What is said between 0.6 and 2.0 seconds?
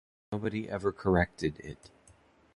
ever corrected it.